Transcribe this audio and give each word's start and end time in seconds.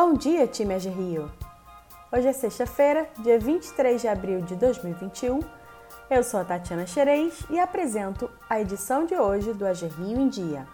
Bom 0.00 0.14
dia, 0.14 0.46
time 0.46 0.74
AG 0.74 0.88
Rio! 0.90 1.28
Hoje 2.12 2.28
é 2.28 2.32
sexta-feira, 2.32 3.10
dia 3.18 3.36
23 3.36 4.00
de 4.00 4.06
abril 4.06 4.40
de 4.42 4.54
2021. 4.54 5.40
Eu 6.08 6.22
sou 6.22 6.38
a 6.38 6.44
Tatiana 6.44 6.86
Xerez 6.86 7.42
e 7.50 7.58
apresento 7.58 8.30
a 8.48 8.60
edição 8.60 9.06
de 9.06 9.16
hoje 9.16 9.52
do 9.52 9.66
AG 9.66 9.88
Rio 9.88 10.20
em 10.20 10.28
Dia. 10.28 10.68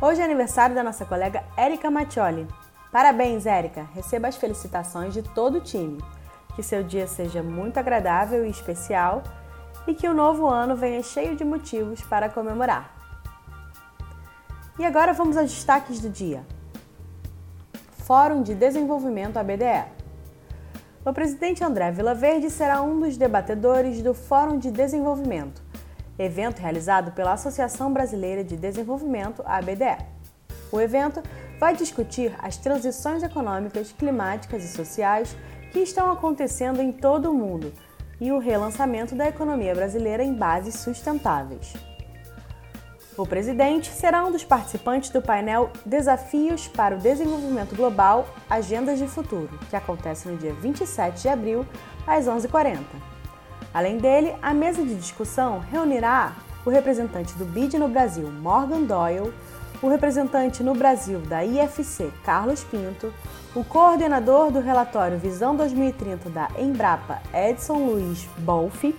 Hoje 0.00 0.20
é 0.20 0.24
aniversário 0.24 0.76
da 0.76 0.84
nossa 0.84 1.04
colega 1.04 1.42
Érica 1.56 1.90
Mattioli. 1.90 2.46
Parabéns, 2.92 3.46
Érica! 3.46 3.88
Receba 3.92 4.28
as 4.28 4.36
felicitações 4.36 5.12
de 5.12 5.22
todo 5.22 5.58
o 5.58 5.60
time. 5.60 5.98
Que 6.54 6.62
seu 6.62 6.84
dia 6.84 7.08
seja 7.08 7.42
muito 7.42 7.78
agradável 7.78 8.46
e 8.46 8.50
especial 8.50 9.24
e 9.88 9.92
que 9.92 10.06
o 10.06 10.14
novo 10.14 10.46
ano 10.46 10.76
venha 10.76 11.02
cheio 11.02 11.34
de 11.34 11.44
motivos 11.44 12.00
para 12.02 12.28
comemorar. 12.28 12.94
E 14.78 14.84
agora 14.84 15.12
vamos 15.12 15.36
aos 15.36 15.50
destaques 15.50 16.00
do 16.00 16.08
dia. 16.08 16.46
Fórum 18.04 18.42
de 18.42 18.52
Desenvolvimento 18.52 19.36
ABDE. 19.36 19.84
O 21.04 21.12
presidente 21.12 21.62
André 21.62 21.92
Vilaverde 21.92 22.50
será 22.50 22.82
um 22.82 22.98
dos 22.98 23.16
debatedores 23.16 24.02
do 24.02 24.12
Fórum 24.12 24.58
de 24.58 24.72
Desenvolvimento, 24.72 25.62
evento 26.18 26.58
realizado 26.58 27.12
pela 27.12 27.34
Associação 27.34 27.92
Brasileira 27.92 28.42
de 28.42 28.56
Desenvolvimento, 28.56 29.40
ABDE. 29.46 30.04
O 30.72 30.80
evento 30.80 31.22
vai 31.60 31.76
discutir 31.76 32.34
as 32.40 32.56
transições 32.56 33.22
econômicas, 33.22 33.92
climáticas 33.92 34.64
e 34.64 34.68
sociais 34.68 35.36
que 35.70 35.78
estão 35.78 36.10
acontecendo 36.10 36.82
em 36.82 36.90
todo 36.90 37.30
o 37.30 37.34
mundo 37.34 37.72
e 38.20 38.32
o 38.32 38.38
relançamento 38.40 39.14
da 39.14 39.28
economia 39.28 39.76
brasileira 39.76 40.24
em 40.24 40.34
bases 40.34 40.74
sustentáveis. 40.74 41.72
O 43.16 43.26
presidente 43.26 43.92
será 43.92 44.24
um 44.24 44.32
dos 44.32 44.42
participantes 44.42 45.10
do 45.10 45.20
painel 45.20 45.70
Desafios 45.84 46.66
para 46.66 46.94
o 46.94 46.98
Desenvolvimento 46.98 47.76
Global 47.76 48.26
Agendas 48.48 48.98
de 48.98 49.06
Futuro, 49.06 49.50
que 49.68 49.76
acontece 49.76 50.26
no 50.26 50.38
dia 50.38 50.54
27 50.54 51.20
de 51.20 51.28
abril, 51.28 51.66
às 52.06 52.24
11h40. 52.24 52.78
Além 53.74 53.98
dele, 53.98 54.34
a 54.40 54.54
mesa 54.54 54.82
de 54.82 54.94
discussão 54.94 55.58
reunirá 55.58 56.34
o 56.64 56.70
representante 56.70 57.34
do 57.34 57.44
BID 57.44 57.78
no 57.78 57.88
Brasil, 57.88 58.30
Morgan 58.30 58.84
Doyle, 58.84 59.32
o 59.82 59.88
representante 59.88 60.62
no 60.62 60.74
Brasil 60.74 61.18
da 61.20 61.44
IFC, 61.44 62.10
Carlos 62.24 62.64
Pinto, 62.64 63.12
o 63.54 63.62
coordenador 63.62 64.50
do 64.50 64.60
relatório 64.60 65.18
Visão 65.18 65.54
2030 65.54 66.30
da 66.30 66.48
Embrapa, 66.58 67.20
Edson 67.34 67.76
Luiz 67.76 68.26
Bolfi, 68.38 68.96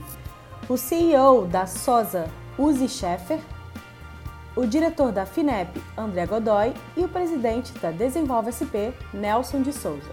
o 0.70 0.78
CEO 0.78 1.48
da 1.48 1.66
SOSA, 1.66 2.30
Uzi 2.60 2.88
Scheffer, 2.88 3.40
o 4.56 4.68
diretor 4.68 5.12
da 5.12 5.26
FINEP, 5.26 5.82
André 5.98 6.28
Godoy, 6.28 6.74
e 6.96 7.04
o 7.04 7.10
presidente 7.10 7.74
da 7.80 7.90
Desenvolve 7.90 8.52
SP, 8.54 8.94
Nelson 9.14 9.62
de 9.62 9.74
Souza. 9.74 10.12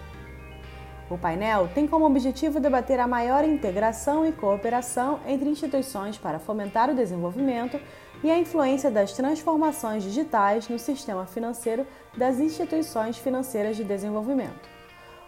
O 1.09 1.17
painel 1.17 1.69
tem 1.75 1.85
como 1.85 2.05
objetivo 2.05 2.59
debater 2.59 2.99
a 2.99 3.07
maior 3.07 3.43
integração 3.43 4.25
e 4.25 4.31
cooperação 4.31 5.19
entre 5.27 5.49
instituições 5.49 6.17
para 6.17 6.39
fomentar 6.39 6.89
o 6.89 6.95
desenvolvimento 6.95 7.79
e 8.23 8.31
a 8.31 8.39
influência 8.39 8.89
das 8.89 9.11
transformações 9.11 10.03
digitais 10.03 10.69
no 10.69 10.79
sistema 10.79 11.25
financeiro 11.25 11.85
das 12.17 12.39
instituições 12.39 13.17
financeiras 13.17 13.75
de 13.75 13.83
desenvolvimento. 13.83 14.69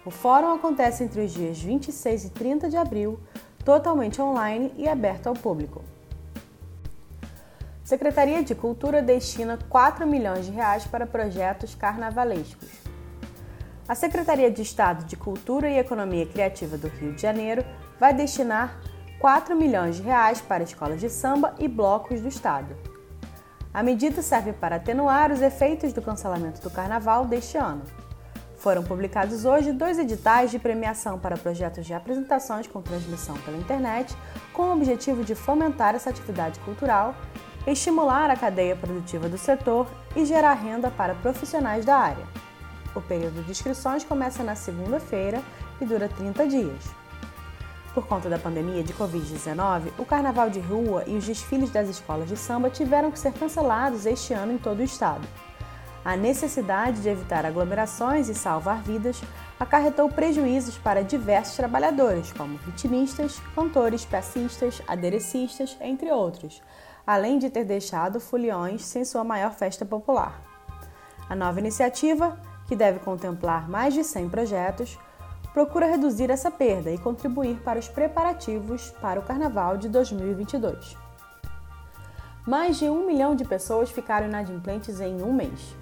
O 0.05 0.09
fórum 0.09 0.53
acontece 0.53 1.03
entre 1.03 1.21
os 1.21 1.31
dias 1.31 1.61
26 1.61 2.25
e 2.25 2.29
30 2.29 2.69
de 2.69 2.77
abril, 2.77 3.19
totalmente 3.63 4.21
online 4.21 4.71
e 4.77 4.87
aberto 4.87 5.27
ao 5.27 5.33
público. 5.33 5.81
Secretaria 7.83 8.41
de 8.41 8.55
Cultura 8.55 9.01
destina 9.01 9.59
4 9.67 10.07
milhões 10.07 10.45
de 10.45 10.53
reais 10.53 10.87
para 10.87 11.05
projetos 11.05 11.75
carnavalescos. 11.75 12.69
A 13.85 13.93
Secretaria 13.93 14.49
de 14.49 14.61
Estado 14.61 15.03
de 15.03 15.17
Cultura 15.17 15.69
e 15.69 15.77
Economia 15.77 16.25
Criativa 16.25 16.77
do 16.77 16.87
Rio 16.87 17.11
de 17.11 17.21
Janeiro 17.21 17.65
vai 17.99 18.13
destinar 18.13 18.79
4 19.19 19.53
milhões 19.57 19.97
de 19.97 20.01
reais 20.01 20.39
para 20.39 20.63
escolas 20.63 21.01
de 21.01 21.09
samba 21.09 21.55
e 21.59 21.67
blocos 21.67 22.21
do 22.21 22.29
estado. 22.29 22.73
A 23.73 23.83
medida 23.83 24.21
serve 24.21 24.53
para 24.53 24.77
atenuar 24.77 25.29
os 25.29 25.41
efeitos 25.41 25.91
do 25.91 26.01
cancelamento 26.01 26.61
do 26.61 26.69
carnaval 26.69 27.25
deste 27.25 27.57
ano. 27.57 27.81
Foram 28.55 28.81
publicados 28.81 29.43
hoje 29.43 29.73
dois 29.73 29.99
editais 29.99 30.51
de 30.51 30.57
premiação 30.57 31.19
para 31.19 31.35
projetos 31.35 31.85
de 31.85 31.93
apresentações 31.93 32.65
com 32.65 32.81
transmissão 32.81 33.35
pela 33.39 33.57
internet, 33.57 34.15
com 34.53 34.63
o 34.63 34.73
objetivo 34.73 35.21
de 35.21 35.35
fomentar 35.35 35.95
essa 35.95 36.09
atividade 36.09 36.61
cultural 36.61 37.13
estimular 37.65 38.29
a 38.29 38.35
cadeia 38.35 38.75
produtiva 38.75 39.29
do 39.29 39.37
setor 39.37 39.87
e 40.15 40.25
gerar 40.25 40.53
renda 40.53 40.91
para 40.91 41.15
profissionais 41.15 41.85
da 41.85 41.95
área. 41.95 42.25
O 42.95 43.01
período 43.01 43.43
de 43.43 43.51
inscrições 43.51 44.03
começa 44.03 44.43
na 44.43 44.55
segunda-feira 44.55 45.41
e 45.79 45.85
dura 45.85 46.09
30 46.09 46.47
dias. 46.47 47.03
Por 47.93 48.07
conta 48.07 48.27
da 48.27 48.39
pandemia 48.39 48.83
de 48.83 48.93
Covid-19, 48.93 49.91
o 49.99 50.05
carnaval 50.05 50.49
de 50.49 50.59
rua 50.59 51.03
e 51.05 51.15
os 51.15 51.25
desfiles 51.25 51.69
das 51.69 51.87
escolas 51.87 52.27
de 52.27 52.35
samba 52.35 52.69
tiveram 52.69 53.11
que 53.11 53.19
ser 53.19 53.31
cancelados 53.33 54.05
este 54.05 54.33
ano 54.33 54.53
em 54.53 54.57
todo 54.57 54.79
o 54.79 54.83
estado. 54.83 55.27
A 56.03 56.17
necessidade 56.17 57.01
de 57.01 57.07
evitar 57.07 57.45
aglomerações 57.45 58.27
e 58.27 58.35
salvar 58.35 58.81
vidas 58.81 59.21
acarretou 59.57 60.09
prejuízos 60.09 60.77
para 60.77 61.03
diversos 61.03 61.55
trabalhadores, 61.55 62.33
como 62.33 62.57
ritmistas, 62.57 63.39
cantores, 63.55 64.03
pecistas, 64.03 64.81
aderecistas, 64.87 65.77
entre 65.79 66.11
outros, 66.11 66.61
além 67.05 67.37
de 67.37 67.49
ter 67.49 67.65
deixado 67.65 68.19
Foliões 68.19 68.85
sem 68.85 69.03
sua 69.03 69.23
maior 69.23 69.51
festa 69.51 69.85
popular. 69.85 70.41
A 71.29 71.35
nova 71.35 71.59
iniciativa, 71.59 72.39
que 72.67 72.75
deve 72.75 72.97
contemplar 72.99 73.69
mais 73.69 73.93
de 73.93 74.03
100 74.03 74.29
projetos, 74.29 74.97
procura 75.53 75.85
reduzir 75.85 76.31
essa 76.31 76.49
perda 76.49 76.89
e 76.91 76.97
contribuir 76.97 77.61
para 77.61 77.77
os 77.79 77.87
preparativos 77.87 78.89
para 79.01 79.19
o 79.19 79.23
Carnaval 79.23 79.77
de 79.77 79.87
2022. 79.89 80.97
Mais 82.45 82.77
de 82.77 82.89
um 82.89 83.05
milhão 83.05 83.35
de 83.35 83.45
pessoas 83.45 83.89
ficaram 83.89 84.27
inadimplentes 84.27 84.99
em 84.99 85.21
um 85.21 85.31
mês. 85.31 85.77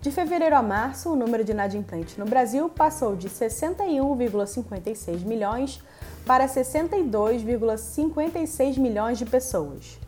De 0.00 0.10
fevereiro 0.12 0.56
a 0.56 0.62
março, 0.62 1.12
o 1.12 1.16
número 1.16 1.42
de 1.42 1.50
inadimplentes 1.52 2.16
no 2.16 2.24
Brasil 2.24 2.68
passou 2.68 3.16
de 3.16 3.28
61,56 3.28 5.24
milhões 5.24 5.82
para 6.24 6.46
62,56 6.46 8.78
milhões 8.78 9.18
de 9.18 9.26
pessoas 9.26 9.98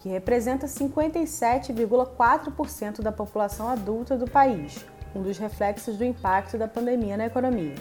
que 0.00 0.08
representa 0.08 0.66
57,4% 0.66 3.00
da 3.00 3.12
população 3.12 3.68
adulta 3.68 4.16
do 4.16 4.30
país, 4.30 4.84
um 5.14 5.22
dos 5.22 5.38
reflexos 5.38 5.96
do 5.96 6.04
impacto 6.04 6.58
da 6.58 6.68
pandemia 6.68 7.16
na 7.16 7.26
economia. 7.26 7.74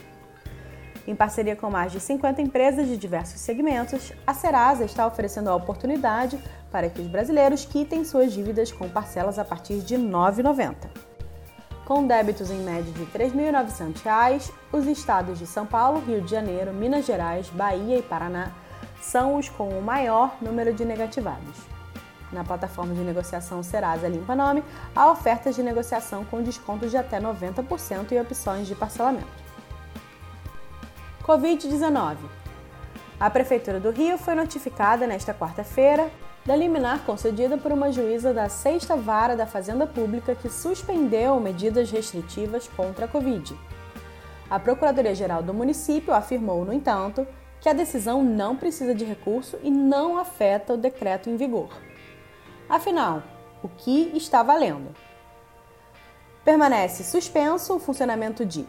Em 1.07 1.15
parceria 1.15 1.55
com 1.55 1.69
mais 1.69 1.91
de 1.91 1.99
50 1.99 2.41
empresas 2.41 2.87
de 2.87 2.97
diversos 2.97 3.39
segmentos, 3.39 4.11
a 4.25 4.33
Serasa 4.33 4.85
está 4.85 5.05
oferecendo 5.05 5.49
a 5.49 5.55
oportunidade 5.55 6.39
para 6.71 6.89
que 6.89 6.99
os 6.99 7.07
brasileiros 7.07 7.63
quitem 7.63 8.03
suas 8.03 8.33
dívidas 8.33 8.71
com 8.71 8.89
parcelas 8.89 9.37
a 9.37 9.45
partir 9.45 9.81
de 9.81 9.95
R$ 9.95 10.01
9,90. 10.01 10.75
Com 11.85 12.07
débitos 12.07 12.49
em 12.49 12.57
média 12.57 12.91
de 12.91 13.03
R$ 13.03 13.09
3.900, 13.13 14.51
os 14.73 14.87
estados 14.87 15.37
de 15.37 15.45
São 15.45 15.67
Paulo, 15.67 15.99
Rio 15.99 16.21
de 16.21 16.31
Janeiro, 16.31 16.73
Minas 16.73 17.05
Gerais, 17.05 17.47
Bahia 17.49 17.99
e 17.99 18.01
Paraná 18.01 18.51
são 18.99 19.37
os 19.37 19.47
com 19.47 19.69
o 19.69 19.83
maior 19.83 20.35
número 20.41 20.73
de 20.73 20.83
negativados. 20.83 21.74
Na 22.35 22.43
plataforma 22.43 22.93
de 22.93 22.99
negociação 22.99 23.63
Serasa 23.63 24.09
Limpa 24.09 24.35
Nome, 24.35 24.61
há 24.93 25.09
ofertas 25.09 25.55
de 25.55 25.63
negociação 25.63 26.25
com 26.25 26.43
descontos 26.43 26.91
de 26.91 26.97
até 26.97 27.17
90% 27.17 28.11
e 28.11 28.19
opções 28.19 28.67
de 28.67 28.75
parcelamento. 28.75 29.25
Covid-19 31.23 32.17
A 33.17 33.29
Prefeitura 33.29 33.79
do 33.79 33.89
Rio 33.89 34.17
foi 34.17 34.35
notificada 34.35 35.07
nesta 35.07 35.33
quarta-feira 35.33 36.11
da 36.45 36.57
liminar 36.57 37.05
concedida 37.05 37.57
por 37.57 37.71
uma 37.71 37.89
juíza 37.89 38.33
da 38.33 38.49
Sexta 38.49 38.97
Vara 38.97 39.37
da 39.37 39.47
Fazenda 39.47 39.87
Pública 39.87 40.35
que 40.35 40.49
suspendeu 40.49 41.39
medidas 41.39 41.89
restritivas 41.89 42.67
contra 42.67 43.05
a 43.05 43.07
Covid. 43.07 43.57
A 44.49 44.59
Procuradoria-Geral 44.59 45.41
do 45.41 45.53
município 45.53 46.13
afirmou, 46.13 46.65
no 46.65 46.73
entanto, 46.73 47.25
que 47.61 47.69
a 47.69 47.73
decisão 47.73 48.21
não 48.21 48.57
precisa 48.57 48.93
de 48.93 49.05
recurso 49.05 49.57
e 49.63 49.71
não 49.71 50.17
afeta 50.19 50.73
o 50.73 50.77
decreto 50.77 51.29
em 51.29 51.37
vigor. 51.37 51.69
Afinal, 52.67 53.21
o 53.61 53.69
que 53.69 54.11
está 54.15 54.41
valendo? 54.41 54.89
Permanece 56.43 57.03
suspenso 57.03 57.75
o 57.75 57.79
funcionamento 57.79 58.43
de 58.43 58.65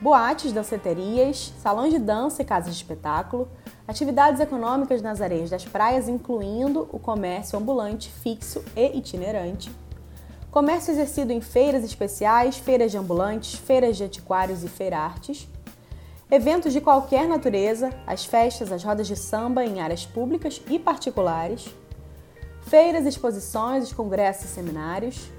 boates, 0.00 0.52
danceterias, 0.52 1.52
salões 1.58 1.92
de 1.92 1.98
dança 1.98 2.40
e 2.40 2.44
casas 2.44 2.74
de 2.74 2.82
espetáculo, 2.82 3.48
atividades 3.86 4.40
econômicas 4.40 5.02
nas 5.02 5.20
areias 5.20 5.50
das 5.50 5.64
praias, 5.66 6.08
incluindo 6.08 6.88
o 6.90 6.98
comércio 6.98 7.58
ambulante, 7.58 8.10
fixo 8.10 8.64
e 8.74 8.96
itinerante, 8.96 9.70
comércio 10.50 10.92
exercido 10.92 11.30
em 11.30 11.40
feiras 11.42 11.84
especiais, 11.84 12.56
feiras 12.56 12.90
de 12.90 12.96
ambulantes, 12.96 13.54
feiras 13.54 13.98
de 13.98 14.04
antiquários 14.04 14.64
e 14.64 14.68
feira-artes, 14.68 15.46
eventos 16.30 16.72
de 16.72 16.80
qualquer 16.80 17.28
natureza, 17.28 17.90
as 18.06 18.24
festas, 18.24 18.72
as 18.72 18.82
rodas 18.82 19.06
de 19.06 19.16
samba 19.16 19.62
em 19.62 19.80
áreas 19.80 20.06
públicas 20.06 20.60
e 20.68 20.78
particulares 20.78 21.68
feiras, 22.66 23.06
exposições, 23.06 23.92
congressos 23.92 24.46
e 24.46 24.48
seminários, 24.48 25.30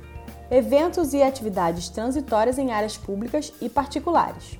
eventos 0.49 1.13
e 1.13 1.21
atividades 1.21 1.89
transitórias 1.89 2.57
em 2.57 2.71
áreas 2.71 2.97
públicas 2.97 3.53
e 3.61 3.69
particulares. 3.69 4.57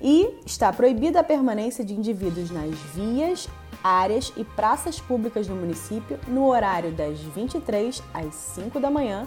E 0.00 0.40
está 0.44 0.72
proibida 0.72 1.20
a 1.20 1.24
permanência 1.24 1.84
de 1.84 1.94
indivíduos 1.94 2.50
nas 2.50 2.74
vias, 2.94 3.48
áreas 3.82 4.32
e 4.36 4.44
praças 4.44 5.00
públicas 5.00 5.46
do 5.46 5.54
município 5.54 6.18
no 6.28 6.46
horário 6.46 6.92
das 6.92 7.18
23 7.20 8.02
às 8.12 8.34
5 8.34 8.78
da 8.78 8.90
manhã 8.90 9.26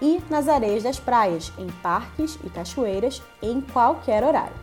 e 0.00 0.22
nas 0.30 0.48
areias 0.48 0.84
das 0.84 0.98
praias, 1.00 1.52
em 1.58 1.66
parques 1.82 2.38
e 2.44 2.50
cachoeiras, 2.50 3.20
em 3.42 3.60
qualquer 3.60 4.22
horário. 4.22 4.54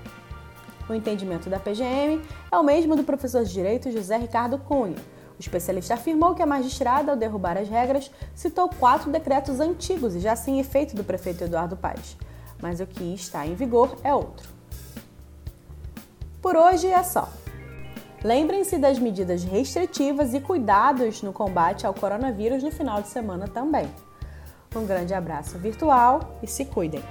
O 0.87 0.93
entendimento 0.93 1.49
da 1.49 1.59
PGM 1.59 2.21
é 2.51 2.57
o 2.57 2.63
mesmo 2.63 2.95
do 2.95 3.03
professor 3.03 3.43
de 3.43 3.51
Direito 3.51 3.91
José 3.91 4.17
Ricardo 4.17 4.57
Cunha. 4.59 4.95
O 5.37 5.41
especialista 5.41 5.93
afirmou 5.93 6.33
que 6.33 6.41
a 6.41 6.45
magistrada, 6.45 7.11
ao 7.11 7.17
derrubar 7.17 7.57
as 7.57 7.67
regras, 7.67 8.09
citou 8.33 8.69
quatro 8.69 9.11
decretos 9.11 9.59
antigos 9.59 10.15
e 10.15 10.19
já 10.19 10.35
sem 10.35 10.59
efeito 10.59 10.95
do 10.95 11.03
prefeito 11.03 11.43
Eduardo 11.43 11.75
Paes. 11.75 12.17
Mas 12.61 12.79
o 12.79 12.87
que 12.87 13.13
está 13.13 13.45
em 13.45 13.53
vigor 13.53 13.97
é 14.03 14.13
outro. 14.13 14.49
Por 16.41 16.55
hoje 16.55 16.87
é 16.87 17.03
só. 17.03 17.27
Lembrem-se 18.23 18.77
das 18.77 18.97
medidas 18.97 19.43
restritivas 19.43 20.33
e 20.33 20.39
cuidados 20.39 21.21
no 21.21 21.33
combate 21.33 21.85
ao 21.85 21.93
coronavírus 21.93 22.63
no 22.63 22.71
final 22.71 23.01
de 23.01 23.09
semana 23.09 23.47
também. 23.47 23.87
Um 24.75 24.85
grande 24.85 25.13
abraço 25.13 25.57
virtual 25.57 26.37
e 26.41 26.47
se 26.47 26.65
cuidem! 26.65 27.03